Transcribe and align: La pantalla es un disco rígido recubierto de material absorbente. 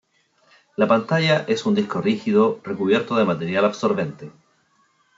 La 0.77 0.87
pantalla 0.87 1.45
es 1.47 1.63
un 1.67 1.75
disco 1.75 2.01
rígido 2.01 2.59
recubierto 2.63 3.15
de 3.17 3.23
material 3.25 3.65
absorbente. 3.65 4.31